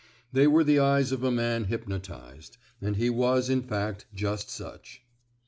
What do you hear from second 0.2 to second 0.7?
They were